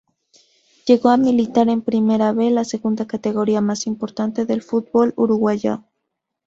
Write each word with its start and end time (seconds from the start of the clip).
Llegó 0.87 1.09
a 1.09 1.17
militar 1.17 1.69
en 1.69 1.83
Primera 1.83 2.33
"B", 2.33 2.49
la 2.49 2.63
segunda 2.65 3.05
categoría 3.05 3.61
más 3.61 3.85
importante 3.85 4.47
del 4.47 4.63
fútbol 4.63 5.13
uruguayo. 5.15 5.83